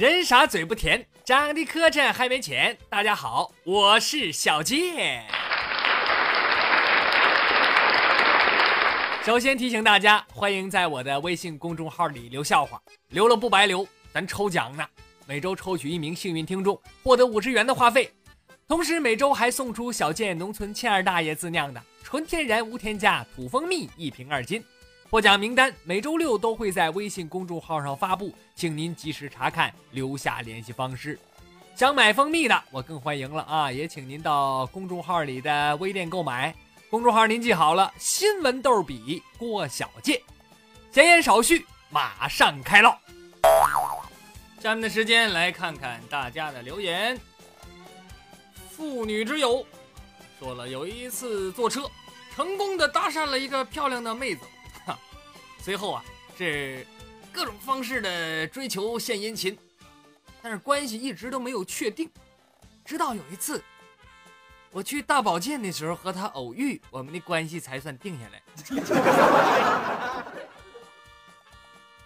[0.00, 2.74] 人傻嘴不甜，长得磕碜还没钱。
[2.88, 5.26] 大家好，我是小健。
[9.22, 14.82] 首先提醒大家，欢迎在我的微信公众号里留笑话，留了不白留，咱抽奖呢。
[15.26, 18.10] 每周抽取一名幸运听众，获得五十元的话费，
[18.66, 24.64] 同时每周还送出小健农村欠二大爷自酿的纯天然无添加土蜂蜜一瓶二斤。
[25.10, 31.18] 获奖名单每周六都会在微信公众号上发布，请您及时查看，留下联系方式。
[31.74, 33.72] 想买蜂蜜的，我更欢迎了啊！
[33.72, 36.54] 也请您到公众号里的微店购买。
[36.88, 40.20] 公众号您记好了，新闻逗比郭小健。
[40.92, 42.96] 闲言少叙，马上开唠。
[44.60, 47.18] 下面的时间来看看大家的留言。
[48.70, 49.66] 妇女之友
[50.38, 51.90] 说了，有一次坐车，
[52.36, 54.42] 成功的搭讪了一个漂亮的妹子。
[55.62, 56.04] 随后啊，
[56.36, 56.86] 是
[57.32, 59.56] 各种方式的追求献殷勤，
[60.42, 62.10] 但是关系一直都没有确定。
[62.84, 63.62] 直到有一次，
[64.70, 68.42] 我去大保健的时候和他偶遇，我们的关系才算定下来。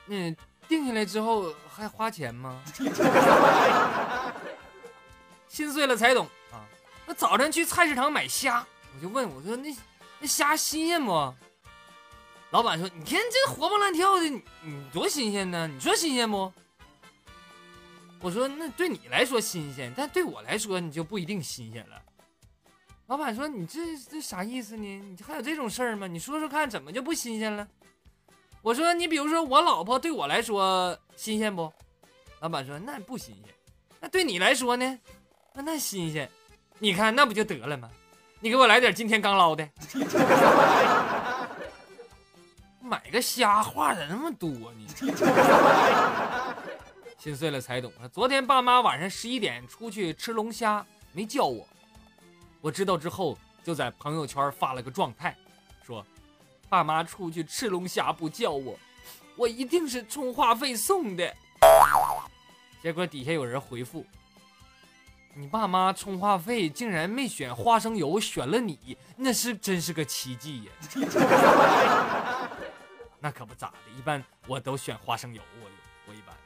[0.09, 0.37] 嗯，
[0.69, 2.63] 定下来之后还花钱吗？
[5.49, 6.61] 心碎了才懂啊！
[7.07, 9.75] 我早晨去菜市场买虾，我就问我说：“那
[10.19, 11.33] 那虾新鲜不？”
[12.55, 14.41] 老板说：“你看这活蹦乱跳的，你
[14.93, 15.67] 多新鲜呢？
[15.67, 16.53] 你说新鲜不？”
[18.23, 22.01] 我说：“那对你来说新鲜，但对我来说你就不一定新鲜了。”
[23.09, 24.87] 老板说：“你这这啥意思呢？
[24.87, 26.07] 你还有这种事儿吗？
[26.07, 27.67] 你说说看，怎么就不新鲜了？”
[28.63, 31.73] 我说：“你比如说我老婆对我来说新鲜不？”
[32.39, 33.53] 老板说：“那不新鲜。
[33.99, 34.99] 那对你来说呢？
[35.55, 36.31] 那那新鲜。
[36.79, 37.91] 你看那不就得了吗？
[38.39, 39.69] 你给我来点今天刚捞的。
[42.85, 44.87] ”买个虾话咋那么多呢？
[47.17, 48.05] 心碎了才懂啊！
[48.09, 51.67] 昨天爸妈晚上十一点出去吃龙虾，没叫我。
[52.61, 55.35] 我知道之后，就在朋友圈发了个状态，
[55.83, 56.05] 说
[56.69, 58.79] ：“爸妈出去吃龙虾不叫我，
[59.35, 61.35] 我一定是充话费送的。”
[62.83, 64.05] 结果底下有人回复
[65.33, 70.71] ：“你爸妈充话费竟然没选花生油，选了你，那是真是个奇迹呀！”
[73.25, 75.71] 那可不咋的，一般我都选花生油，我
[76.07, 76.37] 我一般。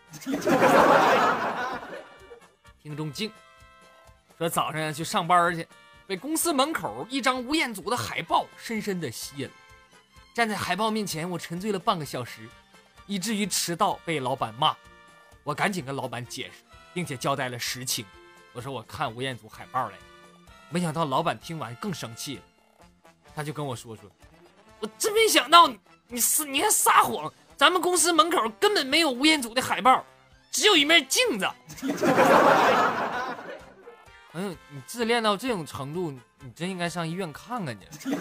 [2.80, 3.32] 听众静
[4.38, 5.66] 说早上要去上班去，
[6.06, 9.52] 被公司门口一张吴彦祖的海报深深的吸引了。
[10.32, 12.48] 站在海报面前，我沉醉了半个小时，
[13.08, 14.76] 以至于迟到被老板骂。
[15.42, 16.62] 我赶紧跟老板解释，
[16.94, 18.06] 并且交代了实情。
[18.52, 19.98] 我说我看吴彦祖海报来
[20.70, 22.42] 没想到老板听完更生气了，
[23.34, 24.08] 他就跟我说说，
[24.80, 25.70] 我真没想到。
[26.10, 27.30] 你是你还撒谎！
[27.54, 30.02] 咱们公司门口根本没有吴彦祖的海报，
[30.50, 31.44] 只有一面镜子。
[34.32, 37.86] 哎呦，你自恋到这种程度，你真应该上医院看看去。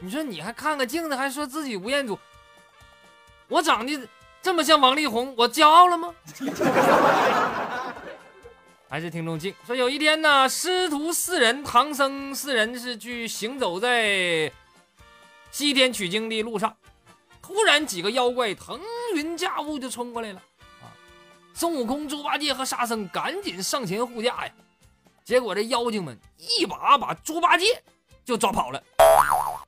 [0.00, 2.18] 你说你还看个镜子，还说自己吴彦祖？
[3.48, 4.08] 我长得
[4.40, 6.14] 这么像王力宏，我骄傲了吗？
[8.92, 14.52] 还是听众静说，有一天呢，师徒四人，唐僧四人是去行走在。
[15.50, 16.76] 西天取经的路上，
[17.40, 18.78] 突然几个妖怪腾
[19.14, 20.42] 云驾雾就冲过来了
[20.82, 20.92] 啊！
[21.54, 24.52] 孙悟空、猪八戒和沙僧赶紧上前护驾呀，
[25.24, 27.82] 结果这妖精们一把把猪八戒
[28.26, 28.82] 就抓跑了。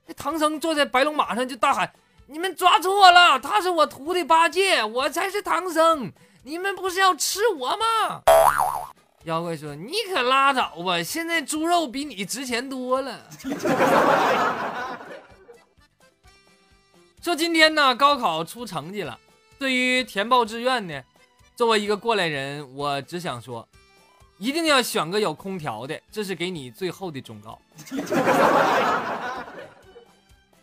[0.06, 1.90] 这唐僧坐在白龙马上就大喊
[2.28, 6.12] ：“你们抓错了，他是我徒弟八戒，我才是唐僧，
[6.42, 8.20] 你们不是要吃我吗？”
[9.24, 13.26] 妖怪说：“你可拉倒吧，现在猪肉比你值钱多了。
[17.22, 19.18] ”说今天呢，高考出成绩了。
[19.58, 21.02] 对于填报志愿呢，
[21.56, 23.66] 作为一个过来人，我只想说，
[24.36, 27.58] 一定要选个有空调的，这是给你最后的忠告。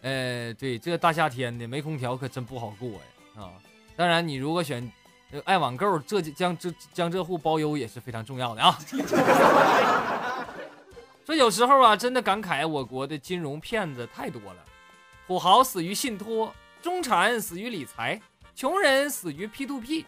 [0.04, 3.00] 呃，对，这大夏天的没空调可真不好过呀
[3.38, 3.54] 啊！
[3.96, 4.92] 当然，你如果选
[5.46, 8.78] 爱网购，这江浙江浙沪包邮也是非常重要的啊。
[11.26, 14.58] 说有时候啊，真的感慨我国的金融骗子太多了。
[15.28, 18.20] 土豪死于信托，中产死于理财，
[18.54, 20.06] 穷人死于 P to P。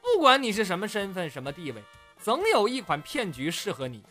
[0.00, 1.82] 不管你是什么身份、什么地位，
[2.22, 4.04] 总有一款骗局适合你。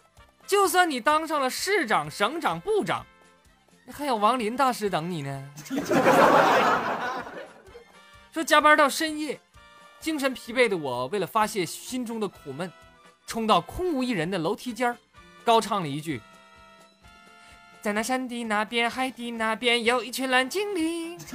[0.45, 3.05] 就算你当上了市长、省长、部长，
[3.93, 5.49] 还有王林大师等你呢。
[8.33, 9.39] 说加班到深夜，
[10.01, 12.69] 精神疲惫的我，为了发泄心中的苦闷，
[13.27, 14.97] 冲到空无一人的楼梯间
[15.45, 16.19] 高唱了一句。
[17.81, 21.19] 在那山的那边，海的那边，有一群蓝精灵。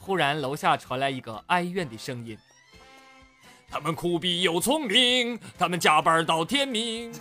[0.00, 2.36] 忽然楼下传来一个哀怨的声音
[3.70, 7.12] ：“他们苦逼又聪明，他们加班到天明。”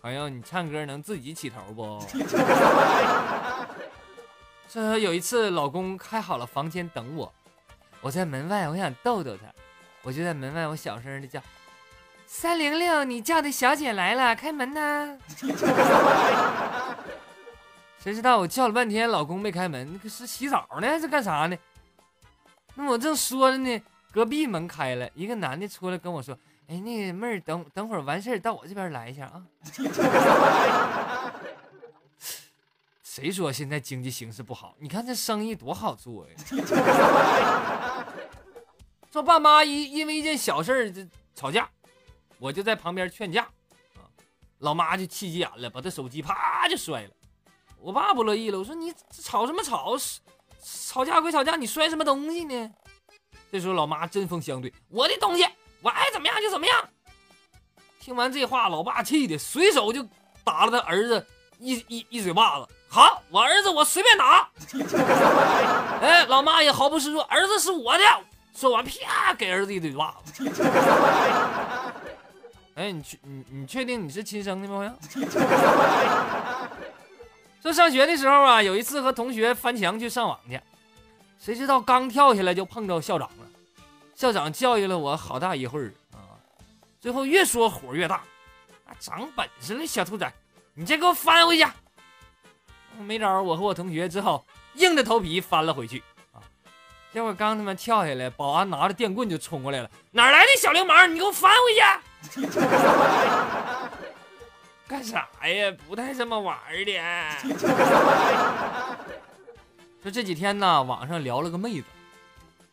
[0.00, 1.98] 朋友，你唱歌能自己起头不？
[4.72, 7.32] 这有一次，老公开好了房间等我，
[8.00, 9.42] 我在门外，我想逗逗他，
[10.02, 11.42] 我就在门外，我小声的叫
[12.24, 15.18] ：“三零六，你叫的小姐来了，开门呐！”
[17.98, 21.58] 谁知道我叫了半天，老公没开门，是洗澡呢还是干啥呢？
[22.76, 23.82] 那我正说着呢，
[24.12, 26.38] 隔壁门开了，一个男的出来跟我说。
[26.68, 29.42] 哎，那个妹儿，等等会儿完事儿到我这边来一下啊！
[33.12, 34.76] 谁说现在经济形势不好？
[34.78, 38.06] 你看这生意多好做呀！
[39.10, 41.68] 说爸妈因因为一件小事儿吵架，
[42.38, 43.42] 我就在旁边劝架
[43.96, 44.06] 啊，
[44.58, 47.10] 老妈就气急眼了，把他手机啪就摔了。
[47.80, 49.96] 我爸不乐意了，我说你吵什么吵？
[50.62, 52.70] 吵架归吵架，你摔什么东西呢？
[53.50, 55.44] 这时候老妈针锋相对，我的东西。
[55.82, 56.88] 我爱怎么样就怎么样。
[57.98, 60.08] 听完这话，老爸气的随手就
[60.44, 61.26] 打了他儿子
[61.58, 62.68] 一一一嘴巴子。
[62.92, 64.50] 好，我儿子我随便打。
[66.02, 68.04] 哎，老妈也毫不示弱，儿子是我的。
[68.52, 70.44] 说完，啪给儿子一嘴巴子。
[72.74, 74.74] 哎，你确你你确定你是亲生的吗？
[74.74, 74.92] 朋友？
[77.62, 80.60] 说上学的时候啊，有一次和同学翻墙去上网去，
[81.38, 83.46] 谁知道刚跳下来就碰到校长了。
[84.16, 86.18] 校长教育了我好大一会儿啊，
[87.00, 88.22] 最后越说火越大，
[88.98, 90.32] 长本事了，小兔崽，
[90.74, 91.64] 你再给我翻回去！
[92.98, 94.44] 没招，我和我同学只好
[94.74, 96.02] 硬着头皮翻了回去
[96.32, 96.42] 啊。
[97.12, 101.10] 结果刚他妈跳下来，保安拿着电棍就冲过来了，哪来的小流氓？
[101.12, 101.80] 你给我翻回去！
[104.86, 105.74] 干啥呀？
[105.88, 107.00] 不带这么玩的。
[110.02, 111.86] 说这几天呢，网上聊了个妹子，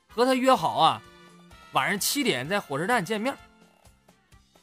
[0.09, 1.01] 和她约好啊。
[1.73, 3.35] 晚上七点在火车站见面。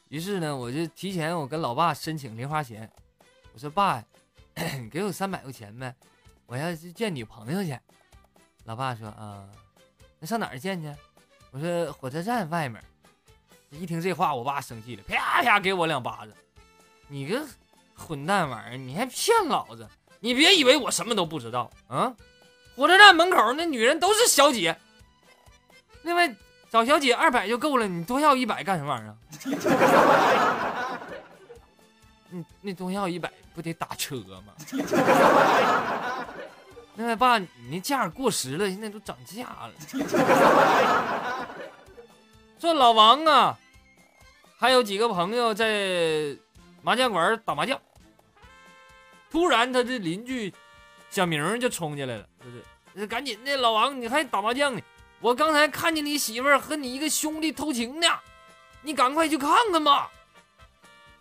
[0.08, 2.90] 于是呢，我就提前我跟老爸申请零花钱。
[3.52, 4.02] 我说：“爸，
[4.90, 5.94] 给我三百块钱呗，
[6.46, 7.78] 我要去见女朋友去。”
[8.64, 9.48] 老爸说：“啊，
[10.18, 10.92] 那上哪儿见去？”
[11.52, 12.82] 我说：“火车站外面。”
[13.70, 16.28] 一听这话，我爸生气了，啪啪给我两巴掌。
[17.08, 17.46] 你个
[17.94, 19.88] 混蛋玩意儿，你还骗老子！
[20.20, 22.14] 你别以为我什么都不知道啊！
[22.76, 24.76] 火车站门口那女人都是小姐。
[26.02, 26.34] 另外。
[26.70, 29.16] 找小姐二百就够了，你多要一百干什么玩意儿？
[32.30, 34.16] 你，那多要一百不得打车
[34.46, 34.52] 吗？
[36.96, 39.72] 那爸，你那价过时了，现在都涨价了。
[42.60, 43.58] 说老王啊，
[44.58, 46.36] 还有几个朋友在
[46.82, 47.80] 麻将馆打麻将，
[49.30, 50.52] 突然他的邻居
[51.10, 52.26] 小明就冲进来了，
[52.94, 54.80] 就是赶紧的，老王你还打麻将呢？
[55.20, 58.06] 我刚才看见你媳妇儿和你一个兄弟偷情呢，
[58.82, 60.10] 你赶快去看看吧。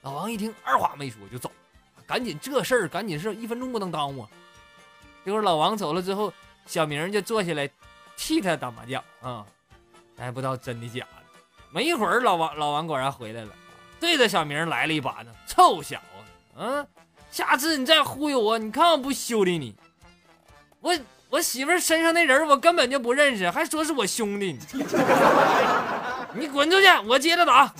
[0.02, 1.50] 老王一听，二话没说就走，
[2.08, 4.28] 赶紧这事儿赶紧事一分钟不能耽误。
[5.26, 6.32] 一会儿老王走了之后，
[6.66, 7.70] 小明就坐下来
[8.18, 9.46] 替他打麻将啊，
[10.18, 11.24] 咱也不知道真的假的。
[11.72, 13.50] 没一会儿，老王老王果然回来了，
[14.00, 16.04] 对着小明来了一巴掌：“臭小子，
[16.58, 16.88] 嗯，
[17.32, 19.76] 下次你再忽悠我，你看我不修理你，
[20.80, 20.98] 我。”
[21.34, 24.56] 我媳妇身上那人我根本就不认识，还说是我兄弟，
[26.36, 26.88] 你滚出去！
[27.08, 27.74] 我接着打。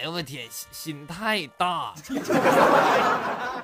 [0.00, 1.92] 哎呦我天，心太大。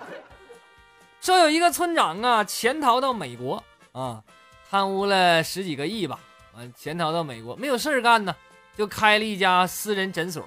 [1.19, 4.23] 说有一个村长啊，潜逃到美国啊，
[4.71, 6.21] 贪污了十几个亿吧，
[6.55, 8.37] 完潜逃到美国，没有事儿干呢，
[8.77, 10.47] 就开了一家私人诊所，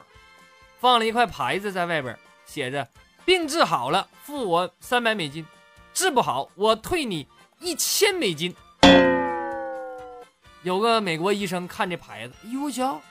[0.80, 2.16] 放了一块牌子在外边，
[2.46, 2.88] 写着
[3.26, 5.44] “病治好了，付我三百美金”。
[5.92, 7.28] 治不好，我退你
[7.60, 8.56] 一千美金。
[10.62, 13.02] 有个美国医生看这牌子，哎呦我瞧，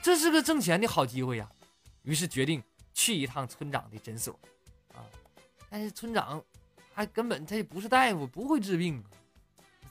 [0.00, 1.48] 这是个挣钱的好机会呀，
[2.04, 2.62] 于是决定
[2.94, 4.38] 去一趟村长的诊所。
[4.94, 5.04] 啊，
[5.68, 6.42] 但是村长
[6.94, 9.10] 还根本他也不是大夫，不会治病啊，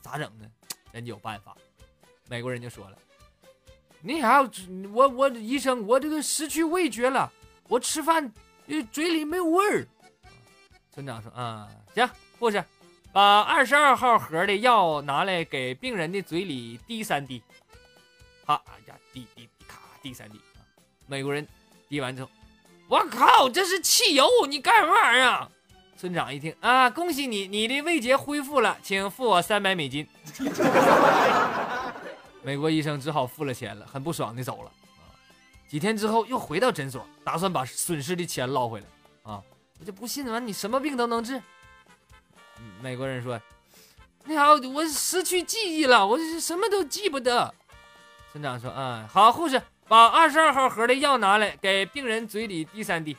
[0.00, 0.50] 咋整呢？
[0.92, 1.56] 人家有办法，
[2.28, 2.98] 美国人就说了
[4.00, 4.40] ：“那啥，
[4.92, 7.30] 我我医生，我这个失去味觉了，
[7.68, 8.32] 我吃饭
[8.90, 9.86] 嘴里没有味儿。”
[10.90, 12.62] 村长说：“啊，行。”护士，
[13.12, 17.42] 把二十二号盒的药拿来，给病人的嘴里滴三滴。
[18.44, 20.40] 好，呀，滴滴咔，滴三滴。
[21.06, 21.46] 美国人
[21.88, 22.30] 滴完之后，
[22.88, 24.28] 我靠，这是汽油！
[24.48, 25.48] 你干什么玩意儿？
[25.96, 30.06] 村长一听啊，恭喜你，你的味觉恢复了，请付我三百美金。
[32.42, 34.68] 美国医生只好付了钱了，很不爽的走了。
[34.68, 34.72] 啊
[35.66, 38.86] 几天之后又回到诊所，打算把损失的钱捞回来。
[39.22, 39.42] 啊，
[39.80, 41.40] 我就不信完你什么病都能治。
[42.80, 43.40] 美国人说
[44.24, 47.52] ：“你好，我失去记忆了，我什么都记不得。”
[48.30, 53.16] 村长说：“嗯，好，护士把二十二号盒的药拿来，给病人嘴里滴三滴。”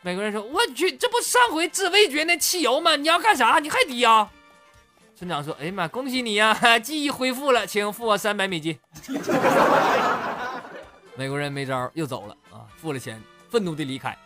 [0.00, 2.94] 美国人说：“我去，这不上回治味觉那汽油吗？
[2.96, 3.58] 你要干啥？
[3.58, 4.30] 你还滴啊？”
[5.16, 8.78] 村长说：“哎呀妈，恭喜你呀， 记忆恢复了，请付我三百美金。
[11.16, 14.16] ”美国人没招，又走了啊，付了钱，愤怒地离开。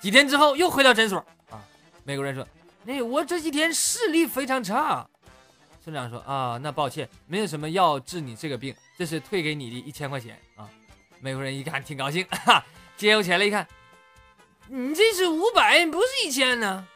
[0.00, 1.18] 几天之后，又回到诊所
[1.50, 1.62] 啊。
[2.02, 2.46] 美国人说
[2.82, 5.06] ：“那我这几天视力非常差。”
[5.84, 10.66] 村长说：“啊，那抱歉，没有什么药治你这个病，这是退给你的一千块钱啊。”
[11.24, 12.62] 美国人一看挺高兴， 哈，
[12.98, 13.66] 接过钱来一看，
[14.68, 16.86] 你这是五百，不是一千呢。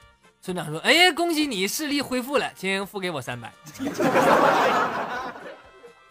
[0.43, 3.51] 村长说：“哎呀，恭喜你视力恢复了，请付给我三百。”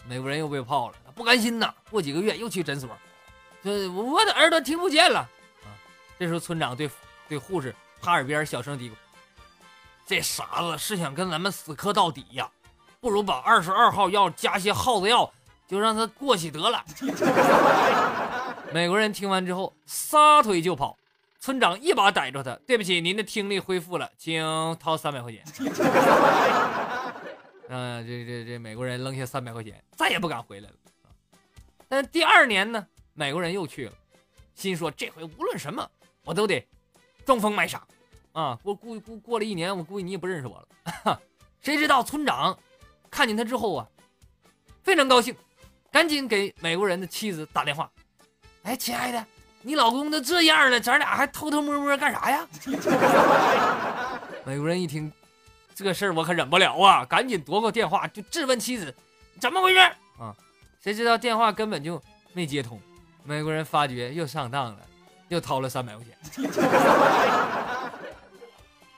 [0.10, 2.90] 美国人又被泡了，不甘心呐，过几个月又去诊所。
[3.64, 5.70] 这我的耳朵听不见了啊！
[6.18, 6.90] 这时候村长对
[7.30, 8.94] 对护士趴耳边小声嘀咕
[10.08, 12.50] ：“这傻子是想跟咱们死磕到底呀？
[13.00, 15.32] 不如把二十二号药加些耗子药，
[15.68, 16.84] 就让他过去得了。
[18.74, 20.98] ”美国人听完之后撒腿就跑，
[21.40, 24.42] 村长一把逮住他：“对不起，您的听力恢复了，请
[24.80, 25.44] 掏三百块钱。
[27.70, 30.76] ”嗯，这这这美国人扔下三百块钱，再也不敢回来了。
[31.90, 32.88] 但第二年呢？
[33.14, 33.94] 美国人又去了，
[34.54, 35.90] 心说这回无论什么
[36.24, 36.66] 我都得
[37.26, 37.84] 装疯卖傻
[38.32, 38.56] 啊！
[38.62, 41.20] 过过过过了一年，我估计你也不认识我了。
[41.60, 42.58] 谁知道村长
[43.10, 43.88] 看见他之后啊，
[44.84, 45.36] 非常高兴，
[45.98, 47.89] 赶紧给美国人的妻子打电话
[48.62, 49.25] ：“哎，亲爱的，
[49.63, 52.48] 你老公都这样了，咱俩还偷偷摸摸干啥呀？”
[54.46, 55.12] 美国人一听
[55.74, 58.94] 这事儿，我可忍不了啊，赶紧夺过电话就质问妻子
[59.42, 59.80] ：“怎么回事？”
[60.22, 60.36] 啊，
[60.84, 62.00] 谁知道电话根本就
[62.32, 62.80] 没接通。
[63.24, 64.77] 美国人发觉又上当了，
[65.30, 66.16] 又掏了三百块钱。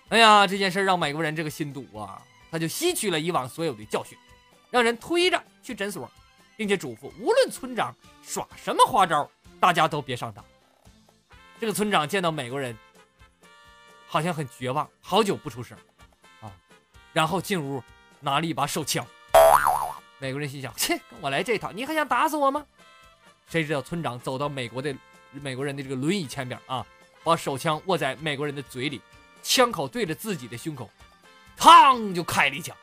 [0.10, 4.18] 哎呀，这件事让美国人这个心堵啊，他就吸取了以往所有的教训，
[4.70, 6.12] 让人推着去诊所，
[6.60, 10.44] 并且嘱咐无论村长耍什么花招，大家都别上当。
[11.58, 12.78] 这个村长见到美国人，
[14.06, 15.78] 好像很绝望，好久不出声
[16.42, 16.52] 啊，
[17.14, 17.82] 然后进屋
[18.20, 19.08] 拿了一把手枪。
[20.18, 22.66] 美国人心想：切，跟我来这套，你还想打死我吗？
[23.48, 24.94] 谁知道村长走到美国的
[25.32, 26.86] 美国人的这个轮椅前边啊，
[27.24, 29.02] 把手枪握在美国人的嘴里，
[29.42, 30.90] 枪口对着自己的胸口，
[31.58, 32.76] 嘡就开了一枪。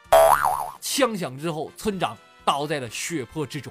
[0.80, 2.16] 枪响之后，村长
[2.46, 3.70] 倒在了血泊之中。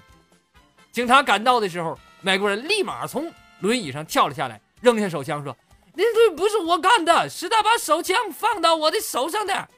[0.92, 5.56] 警察赶到的时候，美国人立马从轮椅上跳了下来，扔下手枪说
[5.96, 9.70] ：“那这不是我干的，是他把手枪放到我的手上的。”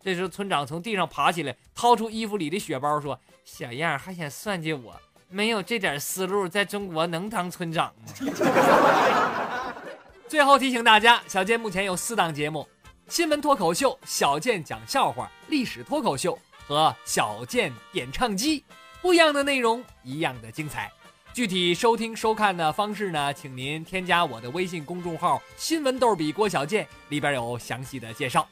[0.00, 4.94] 这时，村长从地上爬起来，掏出衣服里的血包，说：“小样，还想算计我？”
[5.28, 8.12] 没有这点思路，在中国能当村长吗？
[10.28, 12.68] 最后提醒大家，小健目前有四档节目：
[13.08, 18.64] 新闻脱口秀、小健讲笑话、历史脱口秀和小健点唱机。
[19.00, 20.90] 不一样的内容，一样的精彩。
[21.32, 23.32] 具体收听收看的方式呢？
[23.32, 28.48] 请您添加我的微信公众号“新闻逗比郭小健”，里边有详细的介绍。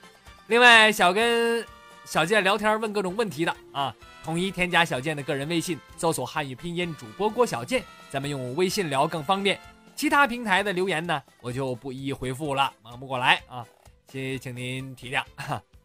[0.49, 1.66] 另外，想跟
[2.04, 3.94] 小健聊天问各种问题的啊。
[4.23, 9.59] 统一添加小健的个人微信，搜索汉语拼音主播郭小健，咱们用微信聊更方便。
[9.97, 13.66] 其他平台的留言呢，我就不一一回复了，忙不过来啊，
[14.06, 15.23] 请请您体谅。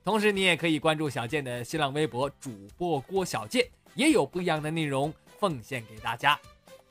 [0.10, 3.64] 同时，你也可以关注小健的新浪微博主播郭小健，
[3.94, 6.36] 也有不一样的内容奉献给大家。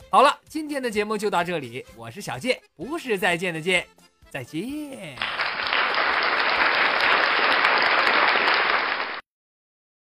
[0.08, 3.84] 好了，今天的节目就到这里，我是小健，不是再见的见，
[4.30, 5.37] 再见。